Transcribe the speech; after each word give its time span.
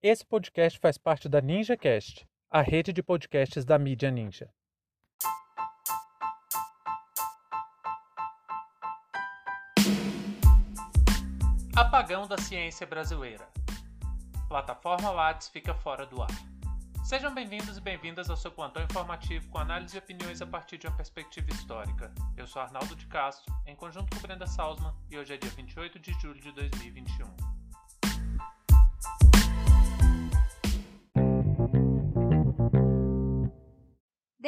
Esse 0.00 0.24
podcast 0.24 0.78
faz 0.78 0.96
parte 0.96 1.28
da 1.28 1.40
NinjaCast, 1.40 2.24
a 2.48 2.62
rede 2.62 2.92
de 2.92 3.02
podcasts 3.02 3.64
da 3.64 3.76
mídia 3.76 4.12
Ninja. 4.12 4.48
Apagão 11.76 12.28
da 12.28 12.38
ciência 12.38 12.86
brasileira. 12.86 13.48
Plataforma 14.46 15.10
Lattes 15.10 15.48
fica 15.48 15.74
fora 15.74 16.06
do 16.06 16.22
ar. 16.22 16.30
Sejam 17.04 17.34
bem-vindos 17.34 17.76
e 17.76 17.80
bem-vindas 17.80 18.30
ao 18.30 18.36
seu 18.36 18.52
plantão 18.52 18.84
informativo 18.84 19.48
com 19.48 19.58
análise 19.58 19.96
e 19.96 19.98
opiniões 19.98 20.40
a 20.40 20.46
partir 20.46 20.78
de 20.78 20.86
uma 20.86 20.96
perspectiva 20.96 21.50
histórica. 21.50 22.14
Eu 22.36 22.46
sou 22.46 22.62
Arnaldo 22.62 22.94
de 22.94 23.06
Castro, 23.08 23.52
em 23.66 23.74
conjunto 23.74 24.14
com 24.14 24.22
Brenda 24.22 24.46
Salzman, 24.46 24.94
e 25.10 25.18
hoje 25.18 25.34
é 25.34 25.36
dia 25.36 25.50
28 25.50 25.98
de 25.98 26.12
julho 26.12 26.40
de 26.40 26.52
2021. 26.52 27.47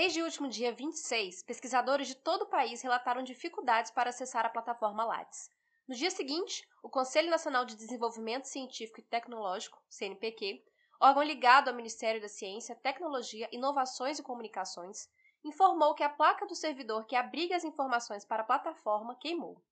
Desde 0.00 0.22
o 0.22 0.24
último 0.24 0.48
dia 0.48 0.72
26, 0.72 1.42
pesquisadores 1.42 2.08
de 2.08 2.14
todo 2.14 2.44
o 2.44 2.46
país 2.46 2.80
relataram 2.80 3.22
dificuldades 3.22 3.90
para 3.90 4.08
acessar 4.08 4.46
a 4.46 4.48
plataforma 4.48 5.04
Lattes. 5.04 5.50
No 5.86 5.94
dia 5.94 6.10
seguinte, 6.10 6.66
o 6.82 6.88
Conselho 6.88 7.28
Nacional 7.28 7.66
de 7.66 7.76
Desenvolvimento 7.76 8.46
Científico 8.46 9.00
e 9.00 9.02
Tecnológico, 9.02 9.78
CNPq, 9.90 10.64
órgão 10.98 11.22
ligado 11.22 11.68
ao 11.68 11.74
Ministério 11.74 12.18
da 12.18 12.28
Ciência, 12.28 12.74
Tecnologia, 12.76 13.46
Inovações 13.52 14.18
e 14.18 14.22
Comunicações, 14.22 15.06
informou 15.44 15.94
que 15.94 16.02
a 16.02 16.08
placa 16.08 16.46
do 16.46 16.54
servidor 16.54 17.04
que 17.04 17.14
abriga 17.14 17.54
as 17.54 17.64
informações 17.64 18.24
para 18.24 18.40
a 18.40 18.46
plataforma 18.46 19.18
queimou. 19.20 19.62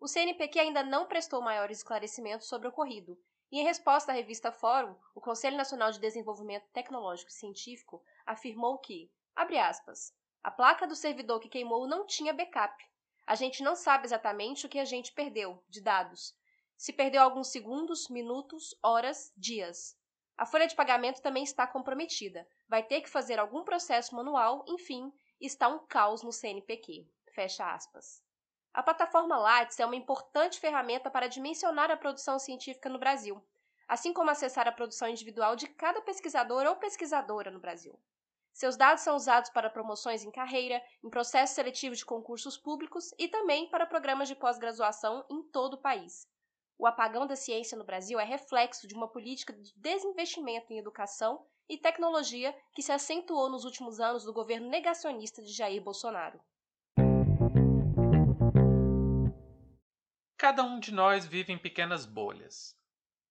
O 0.00 0.08
CNPq 0.08 0.58
ainda 0.58 0.82
não 0.82 1.06
prestou 1.06 1.40
maiores 1.40 1.78
esclarecimentos 1.78 2.48
sobre 2.48 2.66
o 2.66 2.70
ocorrido, 2.72 3.16
e 3.52 3.60
em 3.60 3.64
resposta 3.64 4.10
à 4.10 4.14
revista 4.16 4.50
Fórum, 4.50 4.96
o 5.14 5.20
Conselho 5.20 5.56
Nacional 5.56 5.92
de 5.92 6.00
Desenvolvimento 6.00 6.66
Tecnológico 6.72 7.30
e 7.30 7.34
Científico 7.34 8.02
afirmou 8.26 8.76
que, 8.76 9.08
abre 9.40 9.58
aspas, 9.58 10.14
a 10.42 10.50
placa 10.50 10.86
do 10.86 10.94
servidor 10.94 11.40
que 11.40 11.48
queimou 11.48 11.86
não 11.86 12.06
tinha 12.06 12.32
backup. 12.32 12.76
A 13.26 13.34
gente 13.34 13.62
não 13.62 13.74
sabe 13.74 14.04
exatamente 14.04 14.66
o 14.66 14.68
que 14.68 14.78
a 14.78 14.84
gente 14.84 15.12
perdeu 15.12 15.64
de 15.66 15.80
dados. 15.80 16.36
Se 16.76 16.92
perdeu 16.92 17.22
alguns 17.22 17.48
segundos, 17.48 18.08
minutos, 18.10 18.74
horas, 18.82 19.32
dias. 19.34 19.98
A 20.36 20.44
folha 20.44 20.66
de 20.66 20.74
pagamento 20.74 21.22
também 21.22 21.42
está 21.42 21.66
comprometida. 21.66 22.46
Vai 22.68 22.82
ter 22.82 23.00
que 23.00 23.08
fazer 23.08 23.38
algum 23.38 23.64
processo 23.64 24.14
manual, 24.14 24.62
enfim, 24.68 25.10
está 25.40 25.68
um 25.68 25.78
caos 25.86 26.22
no 26.22 26.32
CNPq. 26.32 27.08
Fecha 27.34 27.72
aspas. 27.72 28.22
A 28.74 28.82
plataforma 28.82 29.38
Lattes 29.38 29.80
é 29.80 29.86
uma 29.86 29.96
importante 29.96 30.60
ferramenta 30.60 31.10
para 31.10 31.28
dimensionar 31.28 31.90
a 31.90 31.96
produção 31.96 32.38
científica 32.38 32.90
no 32.90 32.98
Brasil, 32.98 33.42
assim 33.88 34.12
como 34.12 34.30
acessar 34.30 34.68
a 34.68 34.72
produção 34.72 35.08
individual 35.08 35.56
de 35.56 35.66
cada 35.66 36.02
pesquisador 36.02 36.66
ou 36.66 36.76
pesquisadora 36.76 37.50
no 37.50 37.58
Brasil. 37.58 37.98
Seus 38.52 38.76
dados 38.76 39.02
são 39.02 39.16
usados 39.16 39.50
para 39.50 39.70
promoções 39.70 40.24
em 40.24 40.30
carreira, 40.30 40.82
em 41.02 41.08
processos 41.08 41.54
seletivos 41.54 41.98
de 41.98 42.04
concursos 42.04 42.58
públicos 42.58 43.14
e 43.18 43.28
também 43.28 43.68
para 43.70 43.86
programas 43.86 44.28
de 44.28 44.34
pós-graduação 44.34 45.24
em 45.30 45.42
todo 45.44 45.74
o 45.74 45.80
país. 45.80 46.28
O 46.78 46.86
apagão 46.86 47.26
da 47.26 47.36
ciência 47.36 47.76
no 47.76 47.84
Brasil 47.84 48.18
é 48.18 48.24
reflexo 48.24 48.88
de 48.88 48.94
uma 48.94 49.06
política 49.06 49.52
de 49.52 49.72
desinvestimento 49.76 50.72
em 50.72 50.78
educação 50.78 51.46
e 51.68 51.76
tecnologia 51.76 52.56
que 52.74 52.82
se 52.82 52.90
acentuou 52.90 53.48
nos 53.48 53.64
últimos 53.64 54.00
anos 54.00 54.24
do 54.24 54.32
governo 54.32 54.68
negacionista 54.68 55.42
de 55.42 55.52
Jair 55.52 55.82
Bolsonaro. 55.82 56.40
Cada 60.38 60.62
um 60.64 60.80
de 60.80 60.92
nós 60.92 61.26
vive 61.26 61.52
em 61.52 61.58
pequenas 61.58 62.06
bolhas. 62.06 62.74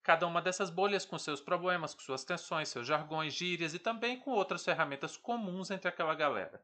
Cada 0.09 0.25
uma 0.25 0.41
dessas 0.41 0.71
bolhas 0.71 1.05
com 1.05 1.19
seus 1.19 1.39
problemas, 1.39 1.93
com 1.93 2.01
suas 2.01 2.23
tensões, 2.23 2.69
seus 2.69 2.87
jargões, 2.87 3.31
gírias 3.31 3.75
e 3.75 3.77
também 3.77 4.19
com 4.19 4.31
outras 4.31 4.65
ferramentas 4.65 5.15
comuns 5.15 5.69
entre 5.69 5.87
aquela 5.87 6.15
galera. 6.15 6.59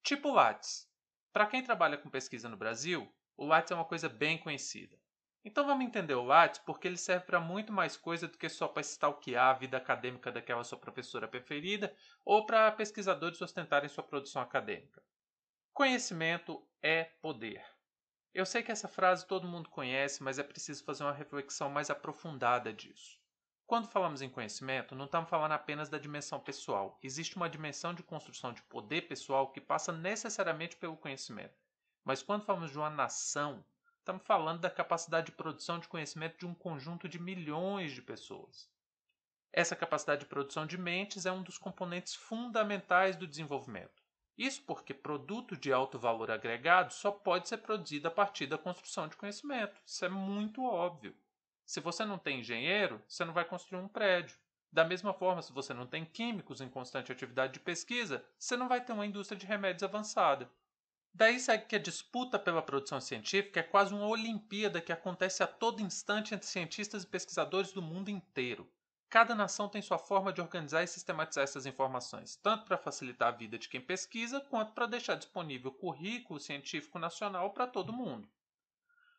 Tipo 0.00 0.28
o 0.28 0.32
Lattes. 0.32 0.88
Para 1.32 1.46
quem 1.48 1.60
trabalha 1.60 1.98
com 1.98 2.08
pesquisa 2.08 2.48
no 2.48 2.56
Brasil, 2.56 3.12
o 3.36 3.46
Lattes 3.46 3.72
é 3.72 3.74
uma 3.74 3.84
coisa 3.84 4.08
bem 4.08 4.38
conhecida. 4.38 4.96
Então 5.44 5.66
vamos 5.66 5.84
entender 5.84 6.14
o 6.14 6.22
Lattes 6.22 6.60
porque 6.64 6.86
ele 6.86 6.96
serve 6.96 7.26
para 7.26 7.40
muito 7.40 7.72
mais 7.72 7.96
coisa 7.96 8.28
do 8.28 8.38
que 8.38 8.48
só 8.48 8.68
para 8.68 8.82
stalkear 8.82 9.48
a 9.48 9.58
vida 9.58 9.76
acadêmica 9.76 10.30
daquela 10.30 10.62
sua 10.62 10.78
professora 10.78 11.26
preferida 11.26 11.92
ou 12.24 12.46
para 12.46 12.70
pesquisadores 12.70 13.42
ostentarem 13.42 13.88
sua 13.88 14.04
produção 14.04 14.40
acadêmica. 14.40 15.02
Conhecimento 15.72 16.64
é 16.80 17.02
poder. 17.20 17.73
Eu 18.34 18.44
sei 18.44 18.62
que 18.62 18.72
essa 18.72 18.88
frase 18.88 19.26
todo 19.26 19.48
mundo 19.48 19.70
conhece, 19.70 20.22
mas 20.22 20.38
é 20.38 20.42
preciso 20.42 20.84
fazer 20.84 21.04
uma 21.04 21.12
reflexão 21.12 21.70
mais 21.70 21.88
aprofundada 21.88 22.72
disso. 22.72 23.18
Quando 23.66 23.88
falamos 23.88 24.20
em 24.20 24.28
conhecimento, 24.28 24.94
não 24.94 25.06
estamos 25.06 25.30
falando 25.30 25.52
apenas 25.52 25.88
da 25.88 25.96
dimensão 25.96 26.40
pessoal. 26.40 26.98
Existe 27.02 27.36
uma 27.36 27.48
dimensão 27.48 27.94
de 27.94 28.02
construção 28.02 28.52
de 28.52 28.62
poder 28.64 29.08
pessoal 29.08 29.50
que 29.52 29.60
passa 29.60 29.92
necessariamente 29.92 30.76
pelo 30.76 30.96
conhecimento. 30.96 31.54
Mas 32.04 32.22
quando 32.22 32.44
falamos 32.44 32.70
de 32.70 32.76
uma 32.76 32.90
nação, 32.90 33.64
Estamos 34.04 34.26
falando 34.26 34.60
da 34.60 34.68
capacidade 34.68 35.28
de 35.28 35.32
produção 35.32 35.78
de 35.78 35.88
conhecimento 35.88 36.36
de 36.36 36.44
um 36.44 36.52
conjunto 36.52 37.08
de 37.08 37.18
milhões 37.18 37.90
de 37.92 38.02
pessoas. 38.02 38.70
Essa 39.50 39.74
capacidade 39.74 40.20
de 40.20 40.26
produção 40.26 40.66
de 40.66 40.76
mentes 40.76 41.24
é 41.24 41.32
um 41.32 41.42
dos 41.42 41.56
componentes 41.56 42.14
fundamentais 42.14 43.16
do 43.16 43.26
desenvolvimento. 43.26 44.03
Isso 44.36 44.62
porque 44.62 44.92
produto 44.92 45.56
de 45.56 45.72
alto 45.72 45.98
valor 45.98 46.30
agregado 46.30 46.92
só 46.92 47.10
pode 47.10 47.48
ser 47.48 47.58
produzido 47.58 48.08
a 48.08 48.10
partir 48.10 48.46
da 48.46 48.58
construção 48.58 49.06
de 49.06 49.16
conhecimento. 49.16 49.80
Isso 49.86 50.04
é 50.04 50.08
muito 50.08 50.64
óbvio. 50.64 51.14
Se 51.64 51.80
você 51.80 52.04
não 52.04 52.18
tem 52.18 52.40
engenheiro, 52.40 53.02
você 53.06 53.24
não 53.24 53.32
vai 53.32 53.44
construir 53.44 53.80
um 53.80 53.88
prédio. 53.88 54.36
Da 54.72 54.84
mesma 54.84 55.14
forma, 55.14 55.40
se 55.40 55.52
você 55.52 55.72
não 55.72 55.86
tem 55.86 56.04
químicos 56.04 56.60
em 56.60 56.68
constante 56.68 57.12
atividade 57.12 57.52
de 57.52 57.60
pesquisa, 57.60 58.24
você 58.36 58.56
não 58.56 58.68
vai 58.68 58.84
ter 58.84 58.92
uma 58.92 59.06
indústria 59.06 59.38
de 59.38 59.46
remédios 59.46 59.84
avançada. 59.84 60.50
Daí 61.14 61.38
segue 61.38 61.66
que 61.66 61.76
a 61.76 61.78
disputa 61.78 62.40
pela 62.40 62.60
produção 62.60 63.00
científica 63.00 63.60
é 63.60 63.62
quase 63.62 63.94
uma 63.94 64.08
Olimpíada 64.08 64.80
que 64.80 64.92
acontece 64.92 65.44
a 65.44 65.46
todo 65.46 65.80
instante 65.80 66.34
entre 66.34 66.48
cientistas 66.48 67.04
e 67.04 67.06
pesquisadores 67.06 67.72
do 67.72 67.80
mundo 67.80 68.10
inteiro. 68.10 68.68
Cada 69.14 69.32
nação 69.32 69.68
tem 69.68 69.80
sua 69.80 69.96
forma 69.96 70.32
de 70.32 70.40
organizar 70.40 70.82
e 70.82 70.88
sistematizar 70.88 71.44
essas 71.44 71.66
informações, 71.66 72.34
tanto 72.34 72.64
para 72.64 72.76
facilitar 72.76 73.28
a 73.28 73.36
vida 73.36 73.56
de 73.56 73.68
quem 73.68 73.80
pesquisa, 73.80 74.40
quanto 74.40 74.72
para 74.72 74.88
deixar 74.88 75.14
disponível 75.14 75.70
o 75.70 75.74
currículo 75.74 76.40
científico 76.40 76.98
nacional 76.98 77.52
para 77.52 77.68
todo 77.68 77.92
mundo. 77.92 78.28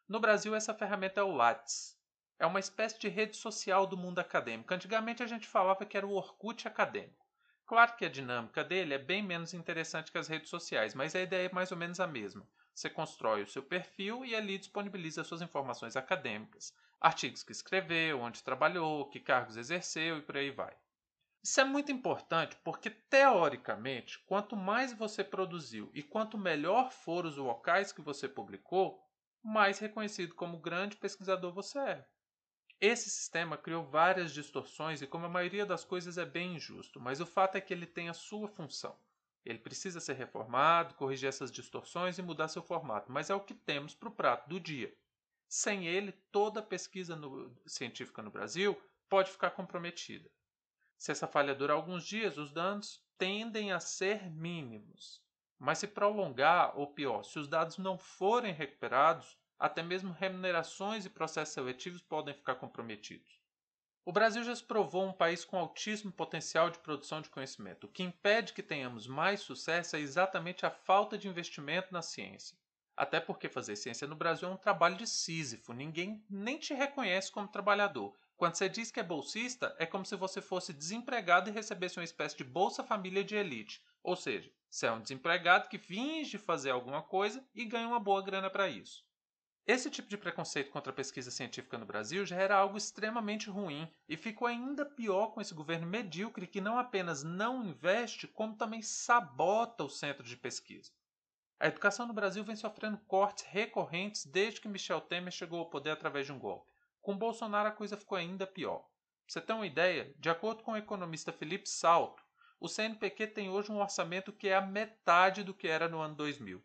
No 0.06 0.20
Brasil, 0.20 0.54
essa 0.54 0.74
ferramenta 0.74 1.22
é 1.22 1.24
o 1.24 1.32
Lattes. 1.32 1.98
É 2.38 2.46
uma 2.46 2.60
espécie 2.60 3.00
de 3.00 3.08
rede 3.08 3.38
social 3.38 3.88
do 3.88 3.96
mundo 3.96 4.20
acadêmico. 4.20 4.74
Antigamente 4.74 5.24
a 5.24 5.28
gente 5.28 5.48
falava 5.48 5.86
que 5.86 5.96
era 5.96 6.06
o 6.06 6.12
Orkut 6.12 6.68
acadêmico. 6.68 7.26
Claro 7.66 7.96
que 7.96 8.04
a 8.04 8.10
dinâmica 8.10 8.66
dele 8.66 8.96
é 8.96 9.00
bem 9.00 9.24
menos 9.24 9.54
interessante 9.54 10.12
que 10.12 10.18
as 10.18 10.28
redes 10.28 10.50
sociais, 10.50 10.94
mas 10.94 11.16
a 11.16 11.22
ideia 11.22 11.48
é 11.48 11.54
mais 11.54 11.72
ou 11.72 11.78
menos 11.78 12.02
a 12.02 12.06
mesma. 12.06 12.46
Você 12.74 12.90
constrói 12.90 13.44
o 13.44 13.48
seu 13.48 13.64
perfil 13.64 14.26
e 14.26 14.36
ali 14.36 14.58
disponibiliza 14.58 15.24
suas 15.24 15.42
informações 15.42 15.96
acadêmicas, 15.96 16.74
artigos 17.06 17.44
que 17.44 17.52
escreveu, 17.52 18.20
onde 18.20 18.44
trabalhou, 18.44 19.08
que 19.08 19.20
cargos 19.20 19.58
exerceu 19.58 20.18
e 20.18 20.22
por 20.24 20.38
aí 20.38 20.50
vai. 20.50 20.76
Isso 21.44 21.62
é 21.62 21.64
muito 21.64 21.92
importante 21.92 22.58
porque, 22.64 22.90
teoricamente, 22.90 24.18
quanto 24.26 24.58
mais 24.58 24.92
você 24.92 25.24
produziu 25.24 25.92
e 25.94 26.02
quanto 26.02 26.36
melhor 26.36 26.92
for 26.92 27.24
os 27.24 27.38
locais 27.38 27.92
que 27.92 28.02
você 28.02 28.28
publicou, 28.28 29.00
mais 29.44 29.78
reconhecido 29.78 30.34
como 30.34 30.60
grande 30.60 30.98
pesquisador 30.98 31.54
você 31.54 31.78
é. 31.78 32.08
Esse 32.82 33.08
sistema 33.12 33.56
criou 33.56 33.84
várias 33.84 34.34
distorções 34.34 35.04
e, 35.04 35.08
como 35.08 35.28
a 35.28 35.30
maioria 35.30 35.66
das 35.66 35.86
coisas, 35.86 36.18
é 36.18 36.26
bem 36.26 36.56
injusto, 36.56 37.00
mas 37.00 37.22
o 37.22 37.26
fato 37.28 37.56
é 37.56 37.62
que 37.62 37.72
ele 37.72 37.86
tem 37.86 38.10
a 38.10 38.14
sua 38.14 38.48
função. 38.48 38.98
Ele 39.46 39.60
precisa 39.60 40.00
ser 40.00 40.14
reformado, 40.14 40.96
corrigir 40.96 41.30
essas 41.30 41.52
distorções 41.52 42.18
e 42.18 42.24
mudar 42.24 42.48
seu 42.48 42.64
formato, 42.64 43.12
mas 43.12 43.30
é 43.30 43.36
o 43.36 43.46
que 43.46 43.54
temos 43.54 43.94
para 43.94 44.10
o 44.10 44.16
prato 44.16 44.50
do 44.50 44.60
dia. 44.60 44.92
Sem 45.48 45.88
ele, 45.88 46.12
toda 46.32 46.62
pesquisa 46.62 47.16
no, 47.16 47.56
científica 47.66 48.22
no 48.22 48.32
Brasil 48.32 48.80
pode 49.08 49.32
ficar 49.32 49.52
comprometida. 49.52 50.30
Se 50.98 51.12
essa 51.12 51.28
falha 51.28 51.54
durar 51.54 51.78
alguns 51.78 52.06
dias, 52.06 52.38
os 52.38 52.52
danos 52.52 53.04
tendem 53.18 53.72
a 53.72 53.80
ser 53.80 54.30
mínimos. 54.32 55.24
Mas 55.58 55.80
se 55.80 55.88
prolongar, 55.88 56.78
ou 56.78 56.94
pior, 56.94 57.24
se 57.24 57.40
os 57.40 57.48
dados 57.48 57.78
não 57.78 57.98
forem 57.98 58.54
recuperados, 58.54 59.38
até 59.58 59.82
mesmo 59.82 60.12
remunerações 60.12 61.06
e 61.06 61.10
processos 61.10 61.54
seletivos 61.54 62.02
podem 62.02 62.34
ficar 62.34 62.56
comprometidos. 62.56 63.40
O 64.04 64.12
Brasil 64.12 64.44
já 64.44 64.56
se 64.56 64.64
provou 64.64 65.04
um 65.04 65.14
país 65.14 65.44
com 65.44 65.58
altíssimo 65.58 66.12
potencial 66.12 66.70
de 66.70 66.78
produção 66.80 67.22
de 67.22 67.30
conhecimento. 67.30 67.86
O 67.86 67.90
que 67.90 68.04
impede 68.04 68.54
que 68.54 68.62
tenhamos 68.62 69.08
mais 69.08 69.40
sucesso 69.40 69.96
é 69.96 70.00
exatamente 70.00 70.66
a 70.66 70.70
falta 70.70 71.18
de 71.18 71.28
investimento 71.28 71.92
na 71.92 72.02
ciência. 72.02 72.58
Até 72.98 73.20
porque 73.20 73.50
fazer 73.50 73.76
ciência 73.76 74.08
no 74.08 74.16
Brasil 74.16 74.48
é 74.48 74.52
um 74.52 74.58
trabalho 74.58 74.96
de 74.96 75.06
Sísifo, 75.06 75.74
ninguém 75.74 76.24
nem 76.30 76.58
te 76.58 76.74
reconhece 76.74 77.32
como 77.32 77.48
trabalhador. 77.48 78.16
Quando 78.38 78.56
você 78.56 78.70
diz 78.70 78.90
que 78.90 79.00
é 79.00 79.04
bolsista, 79.04 79.76
é 79.78 79.86
como 79.86 80.06
se 80.06 80.16
você 80.16 80.42
fosse 80.42 80.74
desempregado 80.74 81.50
e 81.50 81.54
recebesse 81.54 81.98
uma 81.98 82.06
espécie 82.06 82.38
de 82.38 82.44
Bolsa 82.44 82.84
Família 82.84 83.24
de 83.24 83.36
elite. 83.36 83.84
Ou 84.02 84.16
seja, 84.16 84.52
você 84.70 84.88
é 84.88 84.92
um 84.92 85.02
desempregado 85.02 85.68
que 85.68 85.78
finge 85.78 86.38
fazer 86.38 86.70
alguma 86.70 87.02
coisa 87.02 87.46
e 87.54 87.66
ganha 87.66 87.88
uma 87.88 88.00
boa 88.00 88.22
grana 88.22 88.50
para 88.50 88.70
isso. 88.70 89.06
Esse 89.68 89.90
tipo 89.90 90.08
de 90.08 90.18
preconceito 90.18 90.70
contra 90.70 90.92
a 90.92 90.96
pesquisa 90.96 91.32
científica 91.32 91.78
no 91.78 91.88
Brasil 91.88 92.26
já 92.26 92.36
era 92.36 92.56
algo 92.56 92.78
extremamente 92.78 93.50
ruim 93.50 93.92
e 94.08 94.16
ficou 94.16 94.48
ainda 94.48 94.86
pior 94.86 95.28
com 95.28 95.42
esse 95.42 95.54
governo 95.54 95.88
medíocre 95.88 96.46
que 96.46 96.62
não 96.62 96.78
apenas 96.78 97.24
não 97.24 97.64
investe, 97.64 98.28
como 98.28 98.56
também 98.56 98.82
sabota 98.82 99.84
o 99.84 99.90
centro 99.90 100.24
de 100.24 100.38
pesquisa. 100.38 100.92
A 101.58 101.68
educação 101.68 102.06
no 102.06 102.14
Brasil 102.14 102.44
vem 102.44 102.56
sofrendo 102.56 102.98
cortes 103.08 103.46
recorrentes 103.46 104.26
desde 104.26 104.60
que 104.60 104.68
Michel 104.68 105.00
Temer 105.00 105.32
chegou 105.32 105.60
ao 105.60 105.70
poder 105.70 105.92
através 105.92 106.26
de 106.26 106.34
um 106.34 106.40
golpe. 106.40 106.70
Com 107.02 107.18
Bolsonaro 107.18 107.70
a 107.70 107.72
coisa 107.72 107.96
ficou 107.96 108.18
ainda 108.18 108.46
pior. 108.46 108.80
Pra 108.80 108.90
você 109.28 109.42
ter 109.42 109.54
uma 109.54 109.66
ideia, 109.66 110.14
de 110.20 110.30
acordo 110.30 110.64
com 110.64 110.74
o 110.74 110.78
economista 110.78 111.32
Felipe 111.32 111.70
Salto, 111.70 112.22
o 112.60 112.68
CNPq 112.68 113.28
tem 113.28 113.50
hoje 113.50 113.72
um 113.72 113.80
orçamento 113.80 114.34
que 114.34 114.50
é 114.50 114.56
a 114.56 114.62
metade 114.62 115.44
do 115.44 115.54
que 115.54 115.68
era 115.68 115.88
no 115.88 116.00
ano 116.00 116.16
2000. 116.16 116.64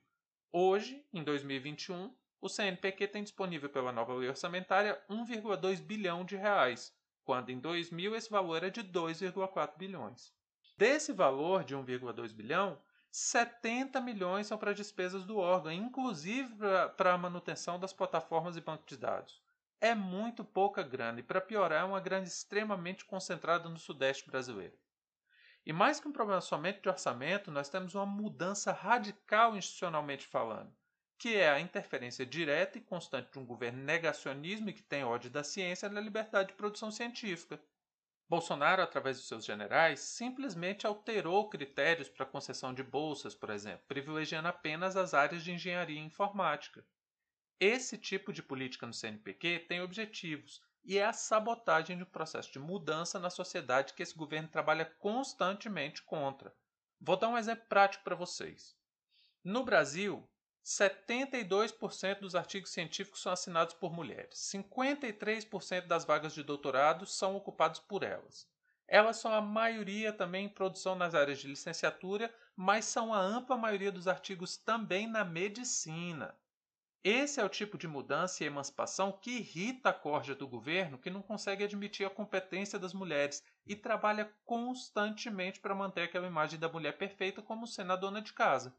Hoje, 0.52 1.06
em 1.12 1.22
2021, 1.22 2.14
o 2.40 2.48
CNPq 2.48 3.06
tem 3.08 3.22
disponível 3.22 3.70
pela 3.70 3.92
nova 3.92 4.14
lei 4.14 4.28
orçamentária 4.28 5.00
1,2 5.08 5.81
bilhão 5.81 6.25
de 6.25 6.37
reais, 6.37 6.92
quando 7.22 7.50
em 7.50 7.60
2000 7.60 8.16
esse 8.16 8.31
valor 8.31 8.56
era 8.56 8.70
de 8.70 8.82
2,4 8.82 9.76
bilhões. 9.76 10.32
Desse 10.76 11.12
valor 11.12 11.62
de 11.62 11.76
1,2 11.76 12.32
bilhão, 12.32 12.81
70 13.10 14.00
milhões 14.00 14.46
são 14.46 14.56
para 14.56 14.72
despesas 14.72 15.24
do 15.24 15.38
órgão, 15.38 15.72
inclusive 15.72 16.54
para 16.96 17.14
a 17.14 17.18
manutenção 17.18 17.78
das 17.78 17.92
plataformas 17.92 18.56
e 18.56 18.60
bancos 18.60 18.86
de 18.86 18.96
dados. 18.96 19.42
É 19.80 19.94
muito 19.94 20.44
pouca 20.44 20.82
grana 20.82 21.20
e, 21.20 21.22
para 21.22 21.40
piorar, 21.40 21.82
é 21.82 21.84
uma 21.84 22.00
grana 22.00 22.26
extremamente 22.26 23.04
concentrada 23.04 23.68
no 23.68 23.78
Sudeste 23.78 24.30
brasileiro. 24.30 24.78
E 25.66 25.72
mais 25.72 25.98
que 25.98 26.08
um 26.08 26.12
problema 26.12 26.40
somente 26.40 26.80
de 26.80 26.88
orçamento, 26.88 27.50
nós 27.50 27.68
temos 27.68 27.94
uma 27.94 28.06
mudança 28.06 28.72
radical 28.72 29.56
institucionalmente 29.56 30.26
falando 30.26 30.72
que 31.20 31.36
é 31.36 31.50
a 31.50 31.60
interferência 31.60 32.24
direta 32.24 32.78
e 32.78 32.80
constante 32.80 33.30
de 33.30 33.38
um 33.38 33.44
governo 33.44 33.84
negacionismo 33.84 34.70
e 34.70 34.72
que 34.72 34.82
tem 34.82 35.04
ódio 35.04 35.28
da 35.28 35.44
ciência 35.44 35.86
na 35.86 36.00
liberdade 36.00 36.48
de 36.48 36.54
produção 36.54 36.90
científica. 36.90 37.60
Bolsonaro, 38.30 38.80
através 38.80 39.16
dos 39.16 39.26
seus 39.26 39.44
generais, 39.44 39.98
simplesmente 39.98 40.86
alterou 40.86 41.50
critérios 41.50 42.08
para 42.08 42.24
concessão 42.24 42.72
de 42.72 42.80
bolsas, 42.80 43.34
por 43.34 43.50
exemplo, 43.50 43.82
privilegiando 43.88 44.46
apenas 44.46 44.96
as 44.96 45.14
áreas 45.14 45.42
de 45.42 45.50
engenharia 45.50 46.00
e 46.00 46.04
informática. 46.04 46.86
Esse 47.58 47.98
tipo 47.98 48.32
de 48.32 48.40
política 48.40 48.86
no 48.86 48.94
CNPq 48.94 49.66
tem 49.66 49.82
objetivos 49.82 50.62
e 50.84 50.96
é 50.96 51.04
a 51.04 51.12
sabotagem 51.12 51.96
de 51.96 52.04
um 52.04 52.06
processo 52.06 52.52
de 52.52 52.60
mudança 52.60 53.18
na 53.18 53.30
sociedade 53.30 53.94
que 53.94 54.02
esse 54.04 54.14
governo 54.14 54.46
trabalha 54.46 54.84
constantemente 54.84 56.00
contra. 56.00 56.54
Vou 57.00 57.16
dar 57.16 57.30
um 57.30 57.36
exemplo 57.36 57.66
prático 57.68 58.04
para 58.04 58.14
vocês. 58.14 58.76
No 59.42 59.64
Brasil, 59.64 60.24
72% 60.70 62.20
dos 62.20 62.37
artigos 62.37 62.70
científicos 62.70 63.20
são 63.20 63.32
assinados 63.32 63.75
por 63.75 63.93
mulheres. 63.93 64.38
53% 64.38 65.88
das 65.88 66.05
vagas 66.05 66.32
de 66.32 66.44
doutorado 66.44 67.05
são 67.06 67.34
ocupadas 67.34 67.81
por 67.81 68.05
elas. 68.05 68.49
Elas 68.87 69.17
são 69.17 69.34
a 69.34 69.40
maioria 69.40 70.12
também 70.12 70.46
em 70.46 70.49
produção 70.49 70.94
nas 70.94 71.12
áreas 71.12 71.40
de 71.40 71.49
licenciatura, 71.49 72.32
mas 72.55 72.84
são 72.84 73.12
a 73.12 73.19
ampla 73.19 73.56
maioria 73.56 73.90
dos 73.90 74.06
artigos 74.06 74.56
também 74.56 75.08
na 75.08 75.25
medicina. 75.25 76.37
Esse 77.02 77.40
é 77.40 77.44
o 77.44 77.49
tipo 77.49 77.76
de 77.76 77.88
mudança 77.88 78.44
e 78.44 78.46
emancipação 78.46 79.11
que 79.11 79.38
irrita 79.38 79.88
a 79.88 79.93
corja 79.93 80.37
do 80.37 80.46
governo, 80.46 80.99
que 80.99 81.11
não 81.11 81.20
consegue 81.20 81.64
admitir 81.64 82.06
a 82.06 82.11
competência 82.11 82.78
das 82.78 82.94
mulheres 82.94 83.43
e 83.66 83.75
trabalha 83.75 84.32
constantemente 84.44 85.58
para 85.58 85.75
manter 85.75 86.02
aquela 86.02 86.28
imagem 86.28 86.61
da 86.61 86.69
mulher 86.69 86.96
perfeita 86.96 87.43
como 87.43 87.66
sendo 87.66 87.93
a 87.93 87.96
dona 87.96 88.23
de 88.23 88.32
casa. 88.32 88.73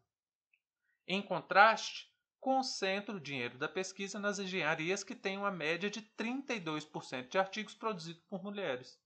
Em 1.07 1.21
contraste, 1.21 2.12
concentra 2.39 3.15
o 3.15 3.19
dinheiro 3.19 3.57
da 3.57 3.69
pesquisa 3.69 4.19
nas 4.19 4.39
engenharias 4.39 5.03
que 5.03 5.15
têm 5.15 5.38
uma 5.38 5.51
média 5.51 5.89
de 5.89 6.01
32% 6.01 7.30
de 7.30 7.38
artigos 7.38 7.75
produzidos 7.75 8.24
por 8.24 8.44
mulheres. 8.44 9.00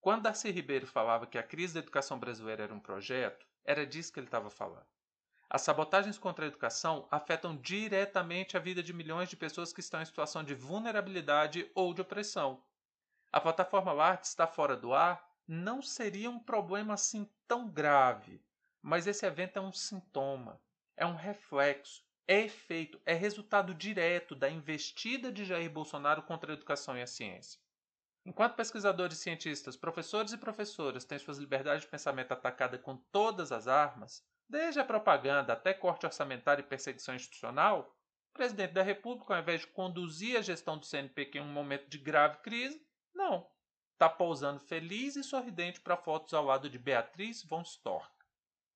Quando 0.00 0.22
Darcy 0.22 0.50
Ribeiro 0.50 0.86
falava 0.86 1.26
que 1.26 1.38
a 1.38 1.42
crise 1.42 1.74
da 1.74 1.80
educação 1.80 2.18
brasileira 2.18 2.64
era 2.64 2.74
um 2.74 2.80
projeto, 2.80 3.46
era 3.64 3.86
disso 3.86 4.12
que 4.12 4.20
ele 4.20 4.26
estava 4.26 4.50
falando. 4.50 4.86
As 5.48 5.62
sabotagens 5.62 6.18
contra 6.18 6.44
a 6.44 6.48
educação 6.48 7.08
afetam 7.10 7.56
diretamente 7.56 8.56
a 8.56 8.60
vida 8.60 8.82
de 8.82 8.92
milhões 8.92 9.30
de 9.30 9.36
pessoas 9.36 9.72
que 9.72 9.80
estão 9.80 10.02
em 10.02 10.04
situação 10.04 10.44
de 10.44 10.54
vulnerabilidade 10.54 11.70
ou 11.74 11.94
de 11.94 12.02
opressão. 12.02 12.62
A 13.32 13.40
plataforma 13.40 13.92
LART 13.92 14.24
está 14.24 14.46
fora 14.46 14.76
do 14.76 14.92
ar 14.92 15.26
não 15.46 15.82
seria 15.82 16.30
um 16.30 16.38
problema 16.38 16.94
assim 16.94 17.28
tão 17.46 17.68
grave, 17.68 18.42
mas 18.82 19.06
esse 19.06 19.26
evento 19.26 19.58
é 19.58 19.62
um 19.62 19.72
sintoma 19.72 20.60
é 20.96 21.04
um 21.04 21.14
reflexo, 21.14 22.02
é 22.26 22.40
efeito, 22.40 23.00
é 23.04 23.12
resultado 23.14 23.74
direto 23.74 24.34
da 24.34 24.48
investida 24.48 25.30
de 25.32 25.44
Jair 25.44 25.70
Bolsonaro 25.70 26.22
contra 26.22 26.52
a 26.52 26.54
educação 26.54 26.96
e 26.96 27.02
a 27.02 27.06
ciência. 27.06 27.60
Enquanto 28.24 28.56
pesquisadores 28.56 29.18
cientistas, 29.18 29.76
professores 29.76 30.32
e 30.32 30.38
professoras 30.38 31.04
têm 31.04 31.18
suas 31.18 31.36
liberdades 31.36 31.82
de 31.82 31.90
pensamento 31.90 32.32
atacadas 32.32 32.80
com 32.80 32.96
todas 33.12 33.52
as 33.52 33.68
armas, 33.68 34.24
desde 34.48 34.80
a 34.80 34.84
propaganda 34.84 35.52
até 35.52 35.74
corte 35.74 36.06
orçamentário 36.06 36.62
e 36.62 36.66
perseguição 36.66 37.14
institucional, 37.14 37.94
o 38.30 38.32
presidente 38.32 38.72
da 38.72 38.82
República, 38.82 39.34
ao 39.34 39.40
invés 39.40 39.60
de 39.60 39.66
conduzir 39.66 40.38
a 40.38 40.42
gestão 40.42 40.78
do 40.78 40.86
CNPq 40.86 41.38
em 41.38 41.42
um 41.42 41.52
momento 41.52 41.88
de 41.88 41.98
grave 41.98 42.38
crise, 42.38 42.84
não. 43.14 43.46
Está 43.92 44.08
pousando 44.08 44.58
feliz 44.58 45.16
e 45.16 45.22
sorridente 45.22 45.80
para 45.80 45.96
fotos 45.96 46.32
ao 46.32 46.44
lado 46.44 46.68
de 46.70 46.78
Beatriz 46.78 47.44
von 47.44 47.62
Storch 47.62 48.13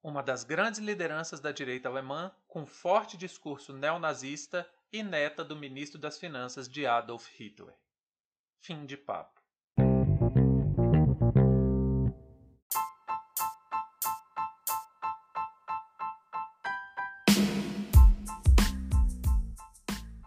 uma 0.03 0.23
das 0.23 0.45
grandes 0.45 0.81
lideranças 0.81 1.41
da 1.41 1.53
direita 1.53 1.89
alemã, 1.89 2.31
com 2.47 2.67
forte 2.67 3.17
discurso 3.17 3.73
neonazista 3.73 4.69
e 4.93 5.03
neta 5.03 5.45
do 5.45 5.57
ministro 5.57 5.99
das 5.99 6.19
Finanças 6.19 6.69
de 6.69 6.87
Adolf 6.87 7.29
Hitler. 7.39 7.75
Fim 8.61 8.87
de 8.87 8.97
papo. 8.97 9.39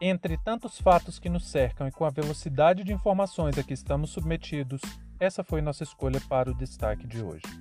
Entre 0.03 0.35
tantos 0.35 0.81
fatos 0.81 1.19
que 1.19 1.29
nos 1.29 1.47
cercam 1.47 1.88
e 1.88 1.91
com 1.91 2.03
a 2.03 2.09
velocidade 2.09 2.83
de 2.83 2.91
informações 2.91 3.56
a 3.59 3.63
que 3.63 3.74
estamos 3.74 4.09
submetidos, 4.09 4.81
essa 5.19 5.44
foi 5.44 5.62
nossa 5.62 5.83
escolha 5.83 6.19
para 6.27 6.50
o 6.50 6.57
destaque 6.57 7.06
de 7.06 7.21
hoje. 7.21 7.61